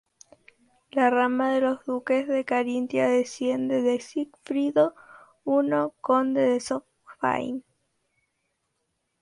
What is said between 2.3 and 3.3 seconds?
Carintia